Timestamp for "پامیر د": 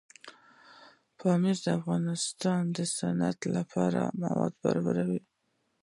1.19-1.67